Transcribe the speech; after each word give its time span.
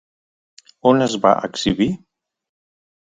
On 0.93 1.05
es 1.07 1.17
va 1.27 1.35
exhibir? 1.49 1.91